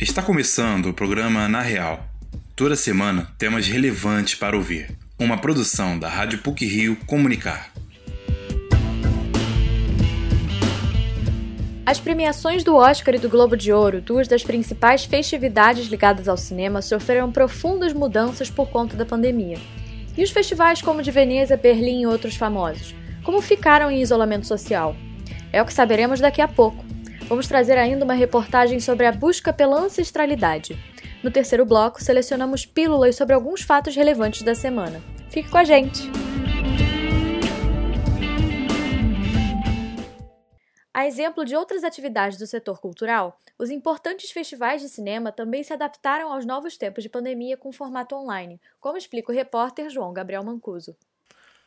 [0.00, 2.02] Está começando o programa Na Real.
[2.56, 4.96] Toda semana temas relevantes para ouvir.
[5.18, 7.70] Uma produção da Rádio PUC Rio Comunicar.
[11.84, 16.36] As premiações do Oscar e do Globo de Ouro, duas das principais festividades ligadas ao
[16.38, 19.58] cinema, sofreram profundas mudanças por conta da pandemia.
[20.16, 22.94] E os festivais como de Veneza, Berlim e outros famosos?
[23.22, 24.96] Como ficaram em isolamento social?
[25.52, 26.89] É o que saberemos daqui a pouco.
[27.30, 30.76] Vamos trazer ainda uma reportagem sobre a busca pela ancestralidade.
[31.22, 35.00] No terceiro bloco, selecionamos pílulas sobre alguns fatos relevantes da semana.
[35.30, 36.10] Fique com a gente!
[40.92, 45.72] A exemplo de outras atividades do setor cultural, os importantes festivais de cinema também se
[45.72, 50.42] adaptaram aos novos tempos de pandemia com formato online, como explica o repórter João Gabriel
[50.42, 50.96] Mancuso.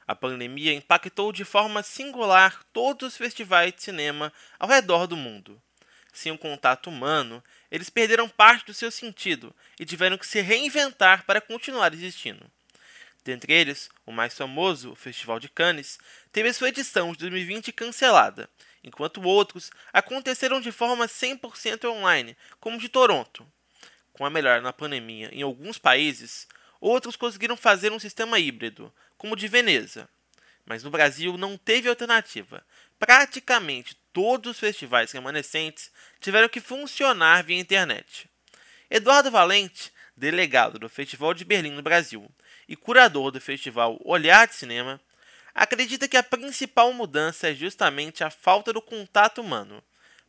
[0.07, 5.61] A pandemia impactou de forma singular todos os festivais de cinema ao redor do mundo.
[6.11, 11.25] Sem o contato humano, eles perderam parte do seu sentido e tiveram que se reinventar
[11.25, 12.45] para continuar existindo.
[13.23, 15.97] Dentre eles, o mais famoso, o Festival de Cannes,
[16.31, 18.49] teve sua edição de 2020 cancelada,
[18.83, 23.47] enquanto outros aconteceram de forma 100% online, como o de Toronto.
[24.11, 26.47] Com a melhora na pandemia em alguns países,
[26.83, 30.09] Outros conseguiram fazer um sistema híbrido, como o de Veneza.
[30.65, 32.61] Mas no Brasil não teve alternativa.
[32.99, 38.29] Praticamente todos os festivais remanescentes tiveram que funcionar via internet.
[38.89, 42.29] Eduardo Valente, delegado do Festival de Berlim no Brasil
[42.67, 44.99] e curador do festival Olhar de Cinema,
[45.55, 49.81] acredita que a principal mudança é justamente a falta do contato humano.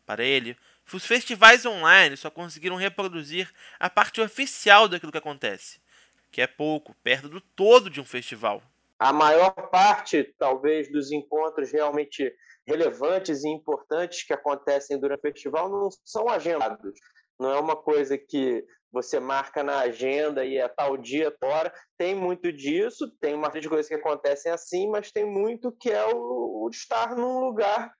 [0.06, 0.56] Para ele,
[0.92, 5.82] os festivais online só conseguiram reproduzir a parte oficial daquilo que acontece,
[6.34, 8.60] que é pouco, perto do todo de um festival.
[8.98, 12.28] A maior parte, talvez, dos encontros realmente
[12.66, 16.98] relevantes e importantes que acontecem durante o festival não são agendados.
[17.38, 21.72] Não é uma coisa que você marca na agenda e é tal dia, fora.
[21.96, 25.90] Tem muito disso, tem uma série de coisas que acontecem assim, mas tem muito que
[25.90, 27.92] é o, o estar num lugar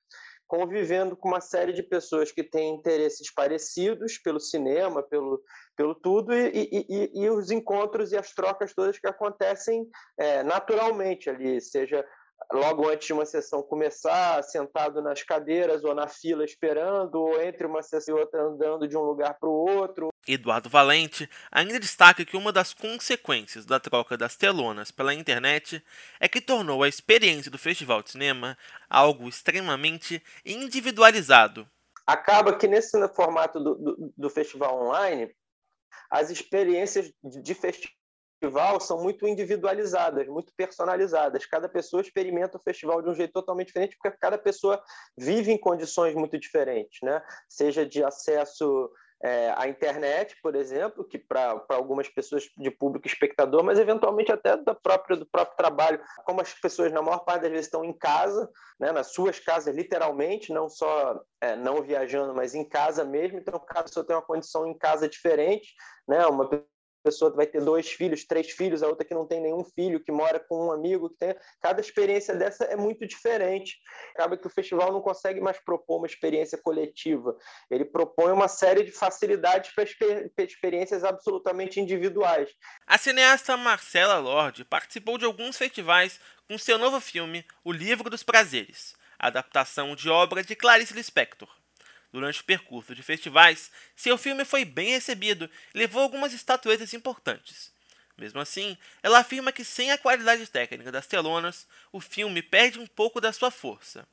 [0.47, 5.41] convivendo com uma série de pessoas que têm interesses parecidos pelo cinema, pelo,
[5.77, 9.87] pelo tudo, e, e, e, e os encontros e as trocas todas que acontecem
[10.19, 12.05] é, naturalmente ali, seja
[12.53, 17.67] logo antes de uma sessão começar, sentado nas cadeiras ou na fila esperando, ou entre
[17.67, 20.09] uma sessão e outra andando de um lugar para o outro.
[20.27, 25.85] Eduardo Valente ainda destaca que uma das consequências da troca das telonas pela internet
[26.19, 28.57] é que tornou a experiência do festival de cinema
[28.89, 31.67] algo extremamente individualizado.
[32.07, 35.35] Acaba que nesse formato do, do, do festival online,
[36.11, 41.47] as experiências de festival são muito individualizadas, muito personalizadas.
[41.47, 44.83] Cada pessoa experimenta o festival de um jeito totalmente diferente, porque cada pessoa
[45.17, 47.23] vive em condições muito diferentes, né?
[47.49, 48.91] Seja de acesso
[49.23, 54.57] é, à internet, por exemplo, que para algumas pessoas de público espectador, mas eventualmente até
[54.57, 56.01] da própria, do próprio trabalho.
[56.25, 59.75] Como as pessoas, na maior parte das vezes, estão em casa, né, nas suas casas,
[59.75, 64.23] literalmente, não só é, não viajando, mas em casa mesmo, então cada pessoa tem uma
[64.23, 65.75] condição em casa diferente,
[66.07, 66.49] né, uma
[67.05, 70.11] pessoa vai ter dois filhos, três filhos, a outra que não tem nenhum filho, que
[70.11, 71.37] mora com um amigo, que tem...
[71.61, 73.79] cada experiência dessa é muito diferente.
[74.15, 77.37] Acaba que o festival não consegue mais propor uma experiência coletiva.
[77.71, 82.51] Ele propõe uma série de facilidades para experiências absolutamente individuais.
[82.87, 88.23] A cineasta Marcela Lorde participou de alguns festivais com seu novo filme O Livro dos
[88.23, 91.49] Prazeres, adaptação de obra de Clarice Lispector.
[92.15, 97.73] Durante o percurso de festivais, seu filme foi bem recebido e levou algumas estatuetas importantes.
[98.17, 102.87] Mesmo assim, ela afirma que sem a qualidade técnica das telonas, o filme perde um
[102.87, 104.07] pouco da sua força.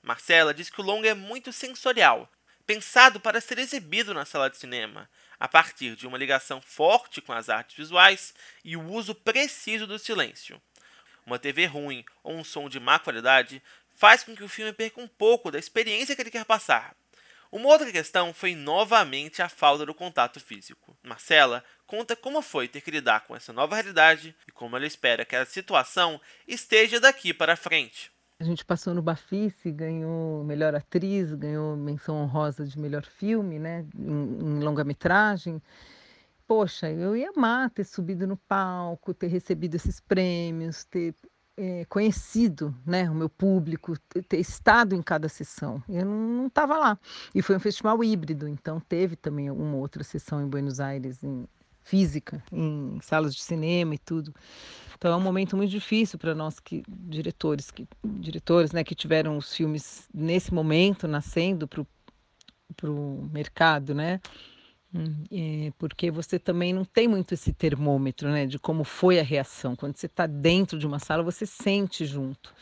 [0.00, 2.30] Marcela diz que o longa é muito sensorial,
[2.64, 7.32] pensado para ser exibido na sala de cinema, a partir de uma ligação forte com
[7.32, 10.62] as artes visuais e o uso preciso do silêncio.
[11.26, 13.60] Uma TV ruim ou um som de má qualidade
[13.96, 16.94] faz com que o filme perca um pouco da experiência que ele quer passar.
[17.50, 20.96] Uma outra questão foi novamente a falta do contato físico.
[21.02, 25.24] Marcela conta como foi ter que lidar com essa nova realidade e como ela espera
[25.24, 28.12] que a situação esteja daqui para frente.
[28.40, 33.84] A gente passou no Bafice, ganhou melhor atriz, ganhou menção honrosa de melhor filme, né,
[33.98, 35.60] em, em longa-metragem.
[36.46, 41.14] Poxa, eu ia amar ter subido no palco, ter recebido esses prêmios, ter
[41.58, 45.82] é, conhecido né, o meu público, ter estado em cada sessão.
[45.88, 46.98] Eu não estava lá.
[47.34, 51.48] E foi um festival híbrido, então teve também uma outra sessão em Buenos Aires, em
[51.82, 54.32] física, em salas de cinema e tudo.
[54.96, 59.36] Então é um momento muito difícil para nós que diretores, que diretores, né, que tiveram
[59.36, 64.20] os filmes nesse momento nascendo para o mercado, né?
[65.30, 69.76] É, porque você também não tem muito esse termômetro, né, de como foi a reação.
[69.76, 72.54] Quando você está dentro de uma sala, você sente junto.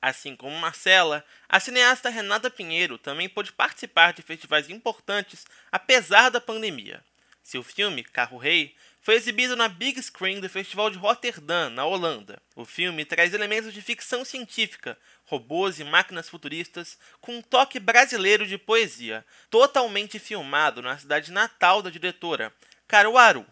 [0.00, 6.40] Assim como Marcela, a cineasta Renata Pinheiro também pôde participar de festivais importantes apesar da
[6.40, 7.02] pandemia.
[7.42, 12.40] Seu filme, Carro Rei, foi exibido na Big Screen do Festival de Rotterdam, na Holanda.
[12.54, 18.46] O filme traz elementos de ficção científica, robôs e máquinas futuristas, com um toque brasileiro
[18.46, 22.52] de poesia, totalmente filmado na cidade natal da diretora,
[22.86, 23.46] Caruaru,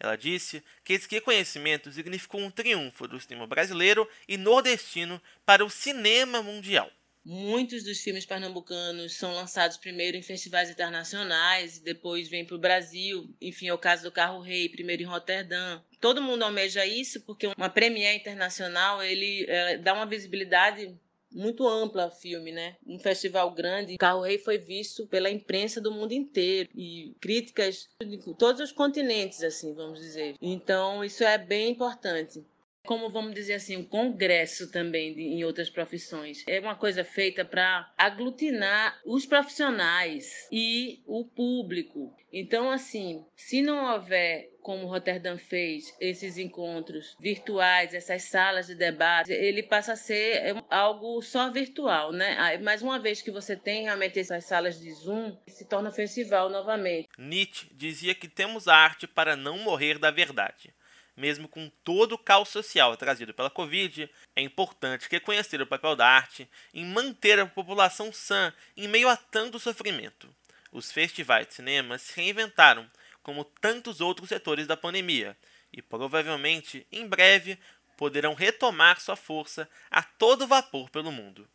[0.00, 5.68] ela disse que esse reconhecimento significou um triunfo do cinema brasileiro e nordestino para o
[5.68, 6.90] cinema mundial.
[7.24, 13.28] Muitos dos filmes pernambucanos são lançados primeiro em festivais internacionais depois vêm para o Brasil.
[13.40, 15.80] Enfim, é o caso do Carro Rei, primeiro em Roterdã.
[16.00, 20.96] Todo mundo almeja isso porque uma premiere internacional ele é, dá uma visibilidade
[21.32, 22.76] muito ampla o filme, né?
[22.86, 23.96] Um festival grande.
[23.98, 29.42] Carro Rei foi visto pela imprensa do mundo inteiro e críticas de todos os continentes,
[29.42, 30.34] assim, vamos dizer.
[30.40, 32.44] Então, isso é bem importante
[32.84, 36.44] como vamos dizer assim, um congresso também de, em outras profissões.
[36.46, 42.14] É uma coisa feita para aglutinar os profissionais e o público.
[42.32, 49.32] Então, assim, se não houver, como Rotterdam fez, esses encontros virtuais, essas salas de debate,
[49.32, 52.56] ele passa a ser é, algo só virtual, né?
[52.62, 57.08] Mas uma vez que você tem realmente essas salas de Zoom, se torna festival novamente.
[57.18, 60.72] Nietzsche dizia que temos arte para não morrer da verdade.
[61.20, 66.06] Mesmo com todo o caos social trazido pela Covid, é importante reconhecer o papel da
[66.08, 70.34] arte em manter a população sã em meio a tanto sofrimento.
[70.72, 72.90] Os festivais de cinema se reinventaram,
[73.22, 75.36] como tantos outros setores da pandemia,
[75.70, 77.58] e provavelmente, em breve,
[77.98, 81.46] poderão retomar sua força a todo vapor pelo mundo.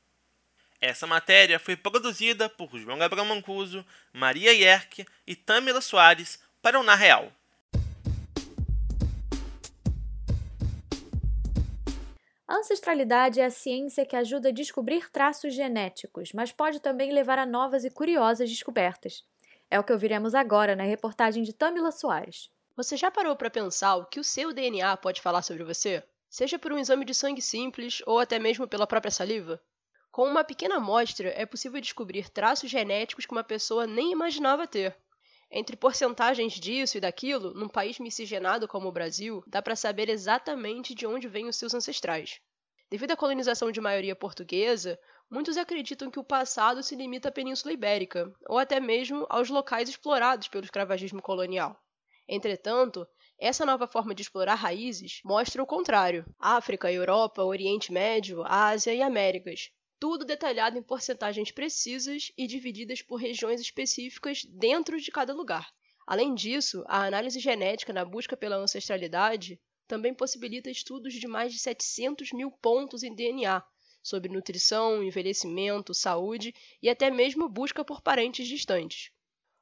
[0.80, 3.84] Essa matéria foi produzida por João Gabriel Mancuso,
[4.14, 7.34] Maria Yerke e Tamila Soares para o Na Real.
[12.48, 17.40] A ancestralidade é a ciência que ajuda a descobrir traços genéticos, mas pode também levar
[17.40, 19.24] a novas e curiosas descobertas.
[19.70, 22.52] É o que ouviremos agora na reportagem de Tamila Soares.
[22.76, 26.04] Você já parou para pensar o que o seu DNA pode falar sobre você?
[26.30, 29.60] Seja por um exame de sangue simples ou até mesmo pela própria saliva?
[30.12, 34.96] Com uma pequena amostra, é possível descobrir traços genéticos que uma pessoa nem imaginava ter.
[35.52, 40.94] Entre porcentagens disso e daquilo, num país miscigenado como o Brasil, dá para saber exatamente
[40.96, 42.42] de onde vêm os seus ancestrais.
[42.90, 45.00] Devido à colonização de maioria portuguesa,
[45.30, 49.90] muitos acreditam que o passado se limita à Península Ibérica, ou até mesmo aos locais
[49.90, 51.80] explorados pelo escravagismo colonial.
[52.28, 53.08] Entretanto,
[53.40, 59.02] essa nova forma de explorar raízes mostra o contrário: África, Europa, Oriente Médio, Ásia e
[59.02, 65.74] Américas, tudo detalhado em porcentagens precisas e divididas por regiões específicas dentro de cada lugar.
[66.06, 71.60] Além disso, a análise genética na busca pela ancestralidade também possibilita estudos de mais de
[71.60, 73.64] 700 mil pontos em DNA,
[74.04, 79.12] sobre nutrição, envelhecimento, saúde e até mesmo busca por parentes distantes.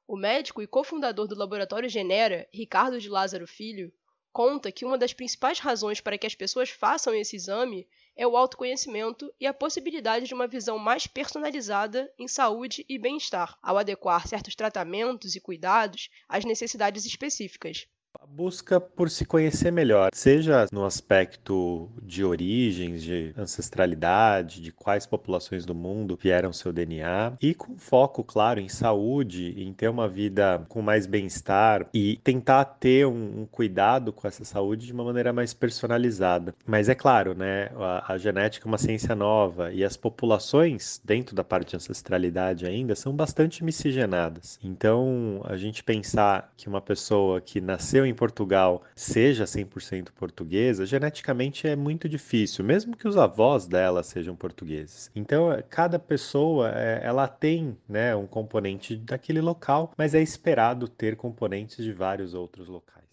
[0.05, 3.93] O médico e cofundador do laboratório Genera, Ricardo de Lázaro Filho,
[4.33, 8.35] conta que uma das principais razões para que as pessoas façam esse exame é o
[8.35, 14.27] autoconhecimento e a possibilidade de uma visão mais personalizada em saúde e bem-estar, ao adequar
[14.27, 17.87] certos tratamentos e cuidados às necessidades específicas.
[18.23, 25.05] A busca por se conhecer melhor, seja no aspecto de origens, de ancestralidade, de quais
[25.05, 30.07] populações do mundo vieram seu DNA, e com foco, claro, em saúde, em ter uma
[30.07, 35.03] vida com mais bem-estar e tentar ter um, um, cuidado com essa saúde de uma
[35.03, 36.55] maneira mais personalizada.
[36.65, 41.35] Mas é claro, né, a, a genética é uma ciência nova e as populações, dentro
[41.35, 44.57] da parte de ancestralidade ainda, são bastante miscigenadas.
[44.63, 50.85] Então, a gente pensar que uma pessoa que nasceu nasceu em Portugal seja 100% portuguesa,
[50.85, 55.11] geneticamente é muito difícil, mesmo que os avós dela sejam portugueses.
[55.15, 60.87] Então, é, cada pessoa, é, ela tem né, um componente daquele local, mas é esperado
[60.87, 63.03] ter componentes de vários outros locais.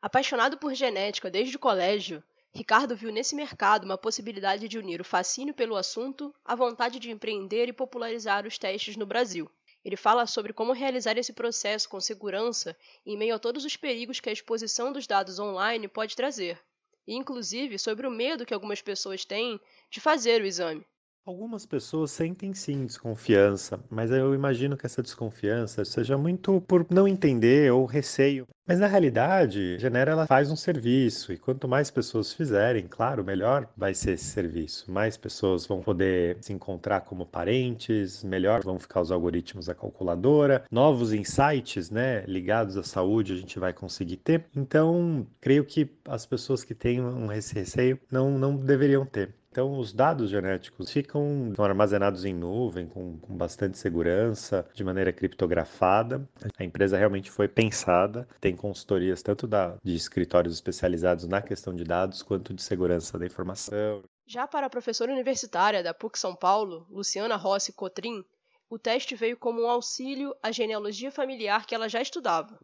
[0.00, 2.22] Apaixonado por genética desde o colégio,
[2.54, 7.10] Ricardo viu nesse mercado uma possibilidade de unir o fascínio pelo assunto à vontade de
[7.10, 9.50] empreender e popularizar os testes no Brasil.
[9.86, 12.76] Ele fala sobre como realizar esse processo com segurança
[13.06, 16.60] em meio a todos os perigos que a exposição dos dados online pode trazer,
[17.06, 20.84] e inclusive sobre o medo que algumas pessoas têm de fazer o exame.
[21.26, 27.08] Algumas pessoas sentem sim desconfiança, mas eu imagino que essa desconfiança seja muito por não
[27.08, 28.46] entender ou receio.
[28.64, 33.68] Mas na realidade, Genera ela faz um serviço e quanto mais pessoas fizerem, claro, melhor
[33.76, 34.88] vai ser esse serviço.
[34.88, 40.64] Mais pessoas vão poder se encontrar como parentes, melhor vão ficar os algoritmos da calculadora,
[40.70, 44.44] novos insights, né, ligados à saúde a gente vai conseguir ter.
[44.54, 47.00] Então, creio que as pessoas que têm
[47.36, 49.34] esse receio não não deveriam ter.
[49.56, 56.28] Então, os dados genéticos ficam armazenados em nuvem, com, com, bastante segurança, de maneira criptografada.
[56.58, 61.84] A empresa realmente foi pensada, tem consultorias tanto da, de escritórios especializados na questão de
[61.84, 64.02] dados, quanto de segurança da informação.
[64.26, 68.22] Já para a professora universitária da PUC São Paulo, Luciana Rossi Cotrim,
[68.68, 72.60] o teste veio como um auxílio à genealogia familiar que ela já estudava.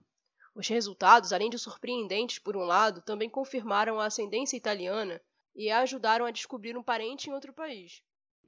[0.54, 5.22] Os resultados, além de surpreendentes por um lado, também confirmaram a ascendência italiana
[5.54, 8.02] e a ajudaram a descobrir um parente em outro país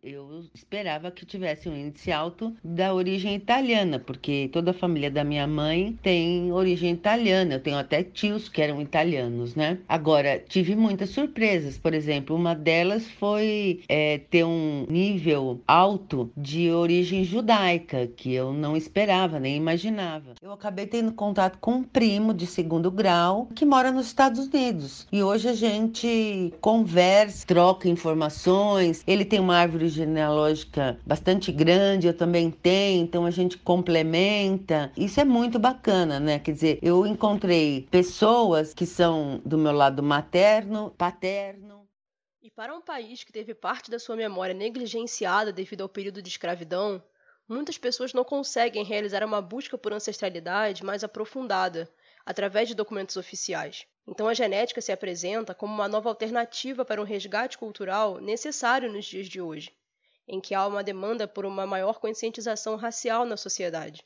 [0.05, 5.25] eu esperava que tivesse um índice alto da origem italiana, porque toda a família da
[5.25, 7.55] minha mãe tem origem italiana.
[7.55, 9.79] Eu tenho até tios que eram italianos, né?
[9.89, 11.79] Agora, tive muitas surpresas.
[11.79, 18.53] Por exemplo, uma delas foi é, ter um nível alto de origem judaica, que eu
[18.53, 20.35] não esperava, nem imaginava.
[20.43, 25.07] Eu acabei tendo contato com um primo de segundo grau que mora nos Estados Unidos.
[25.11, 29.03] E hoje a gente conversa, troca informações.
[29.07, 34.93] Ele tem uma árvore genealógica bastante grande, eu também tenho, então a gente complementa.
[34.97, 36.39] Isso é muito bacana, né?
[36.39, 41.89] Quer dizer, eu encontrei pessoas que são do meu lado materno, paterno.
[42.43, 46.29] E para um país que teve parte da sua memória negligenciada devido ao período de
[46.29, 47.03] escravidão,
[47.49, 51.89] muitas pessoas não conseguem realizar uma busca por ancestralidade mais aprofundada
[52.27, 53.87] através de documentos oficiais.
[54.07, 59.07] Então a genética se apresenta como uma nova alternativa para um resgate cultural necessário nos
[59.07, 59.73] dias de hoje
[60.27, 64.05] em que há uma demanda por uma maior conscientização racial na sociedade.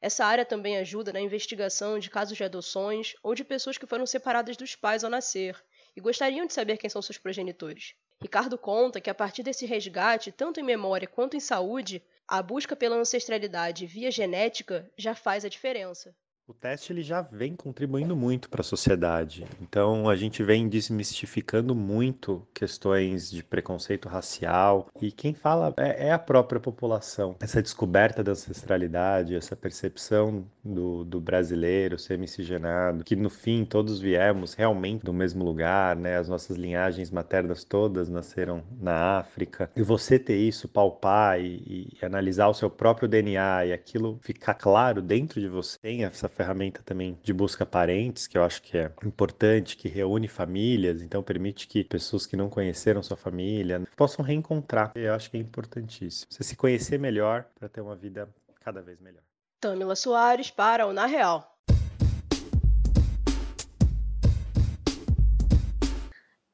[0.00, 4.04] Essa área também ajuda na investigação de casos de adoções ou de pessoas que foram
[4.04, 5.62] separadas dos pais ao nascer
[5.96, 7.94] e gostariam de saber quem são seus progenitores.
[8.20, 12.74] Ricardo conta que a partir desse resgate, tanto em memória quanto em saúde, a busca
[12.74, 16.14] pela ancestralidade via genética já faz a diferença.
[16.46, 19.46] O teste ele já vem contribuindo muito para a sociedade.
[19.62, 26.12] Então a gente vem desmistificando muito questões de preconceito racial e quem fala é, é
[26.12, 27.34] a própria população.
[27.40, 33.98] Essa descoberta da ancestralidade, essa percepção do, do brasileiro ser miscigenado, que no fim todos
[33.98, 36.18] viemos realmente do mesmo lugar, né?
[36.18, 39.70] As nossas linhagens maternas todas nasceram na África.
[39.74, 44.54] E você ter isso, palpar e, e analisar o seu próprio DNA e aquilo ficar
[44.54, 48.76] claro dentro de você, tem essa ferramenta também de busca parentes, que eu acho que
[48.76, 54.24] é importante, que reúne famílias, então permite que pessoas que não conheceram sua família possam
[54.24, 54.92] reencontrar.
[54.94, 56.26] Eu acho que é importantíssimo.
[56.30, 58.28] Você se conhecer melhor para ter uma vida
[58.60, 59.22] cada vez melhor.
[59.60, 61.54] Tamila Soares para o Na Real.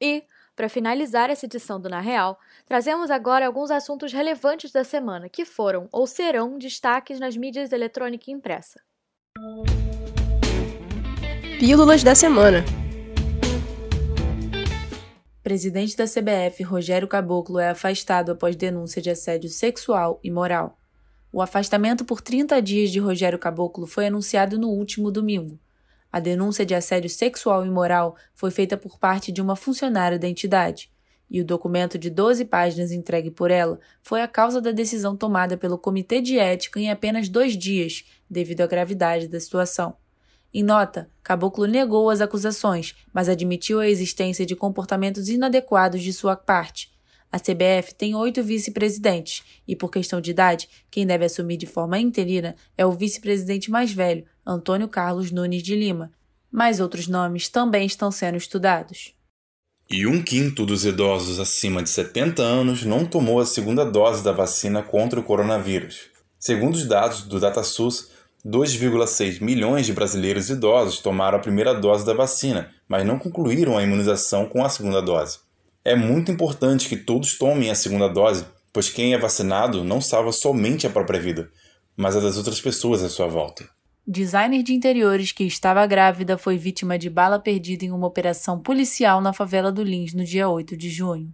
[0.01, 0.25] E,
[0.57, 5.45] para finalizar essa edição do Na Real, trazemos agora alguns assuntos relevantes da semana que
[5.45, 8.81] foram ou serão destaques nas mídias eletrônica e impressa.
[11.61, 12.65] Pílulas da semana.
[15.43, 20.79] Presidente da CBF, Rogério Caboclo, é afastado após denúncia de assédio sexual e moral.
[21.31, 25.61] O afastamento por 30 dias de Rogério Caboclo foi anunciado no último domingo.
[26.11, 30.27] A denúncia de assédio sexual e moral foi feita por parte de uma funcionária da
[30.27, 30.91] entidade,
[31.31, 35.57] e o documento de 12 páginas entregue por ela foi a causa da decisão tomada
[35.57, 39.97] pelo Comitê de Ética em apenas dois dias, devido à gravidade da situação.
[40.53, 46.37] Em nota, Caboclo negou as acusações, mas admitiu a existência de comportamentos inadequados de sua
[46.37, 46.91] parte.
[47.33, 51.99] A CBF tem oito vice-presidentes e, por questão de idade, quem deve assumir de forma
[51.99, 56.11] interina é o vice-presidente mais velho, Antônio Carlos Nunes de Lima.
[56.51, 59.15] Mas outros nomes também estão sendo estudados.
[59.89, 64.33] E um quinto dos idosos acima de 70 anos não tomou a segunda dose da
[64.33, 66.11] vacina contra o coronavírus.
[66.39, 68.10] Segundo os dados do DataSUS,
[68.47, 73.83] 2,6 milhões de brasileiros idosos tomaram a primeira dose da vacina, mas não concluíram a
[73.83, 75.39] imunização com a segunda dose.
[75.85, 80.33] É muito importante que todos tomem a segunda dose, pois quem é vacinado não salva
[80.33, 81.51] somente a própria vida,
[81.97, 83.69] mas a das outras pessoas à sua volta.
[84.07, 89.21] Designer de interiores que estava grávida foi vítima de bala perdida em uma operação policial
[89.21, 91.33] na favela do Lins no dia 8 de junho.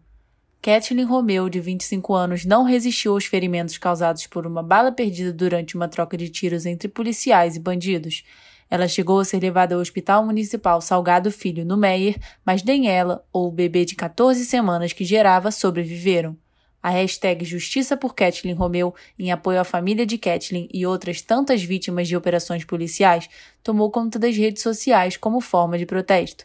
[0.67, 5.77] Kathleen Romeu, de 25 anos, não resistiu aos ferimentos causados por uma bala perdida durante
[5.77, 8.25] uma troca de tiros entre policiais e bandidos.
[8.69, 13.25] Ela chegou a ser levada ao Hospital Municipal Salgado Filho, no Meier, mas nem ela
[13.33, 16.37] ou o bebê de 14 semanas que gerava sobreviveram.
[16.83, 21.63] A hashtag Justiça por Kathleen Romeu, em apoio à família de Kathleen e outras tantas
[21.63, 23.29] vítimas de operações policiais,
[23.63, 26.45] tomou conta das redes sociais como forma de protesto.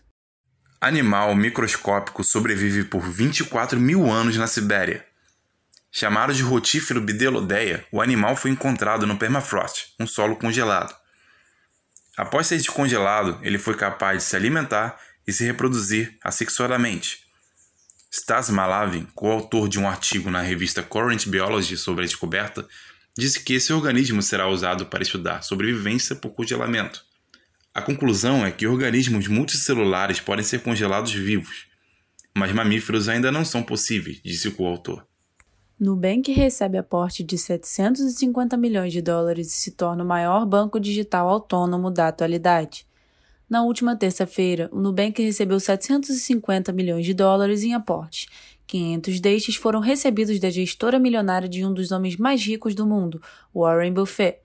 [0.83, 5.05] Animal microscópico sobrevive por 24 mil anos na Sibéria.
[5.91, 10.91] Chamado de rotífero bidelodeia, o animal foi encontrado no permafrost, um solo congelado.
[12.17, 17.27] Após ser descongelado, ele foi capaz de se alimentar e se reproduzir assexuadamente.
[18.11, 22.67] Stas Malavin, coautor de um artigo na revista Current Biology sobre a descoberta,
[23.15, 27.05] disse que esse organismo será usado para estudar sobrevivência por congelamento.
[27.73, 31.67] A conclusão é que organismos multicelulares podem ser congelados vivos,
[32.35, 35.05] mas mamíferos ainda não são possíveis, disse o coautor.
[35.79, 41.29] Nubank recebe aporte de 750 milhões de dólares e se torna o maior banco digital
[41.29, 42.85] autônomo da atualidade.
[43.49, 48.27] Na última terça-feira, o Nubank recebeu 750 milhões de dólares em aporte.
[48.67, 53.21] 500 destes foram recebidos da gestora milionária de um dos homens mais ricos do mundo,
[53.55, 54.40] Warren Buffett.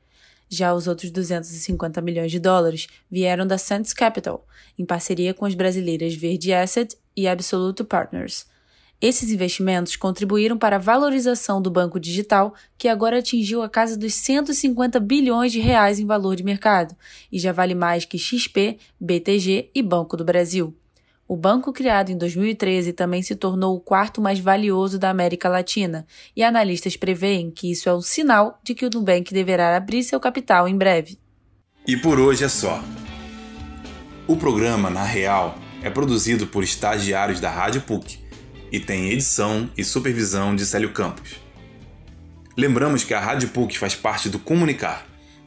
[0.48, 4.46] Já os outros 250 milhões de dólares vieram da Sands Capital,
[4.78, 8.46] em parceria com as brasileiras Verde Asset e Absolute Partners.
[9.00, 14.14] Esses investimentos contribuíram para a valorização do banco digital, que agora atingiu a casa dos
[14.14, 16.96] 150 bilhões de reais em valor de mercado
[17.30, 20.74] e já vale mais que XP, BTG e Banco do Brasil.
[21.28, 26.06] O banco, criado em 2013, também se tornou o quarto mais valioso da América Latina,
[26.36, 30.20] e analistas preveem que isso é um sinal de que o Nubank deverá abrir seu
[30.20, 31.18] capital em breve.
[31.84, 32.80] E por hoje é só.
[34.28, 38.18] O programa, na real, é produzido por estagiários da Rádio PUC
[38.70, 41.40] e tem edição e supervisão de Célio Campos.
[42.56, 45.06] Lembramos que a Rádio PUC faz parte do Comunicar,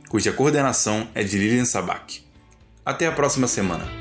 [0.10, 2.22] cuja coordenação é de Lilian Sabac.
[2.86, 3.99] Até a próxima semana.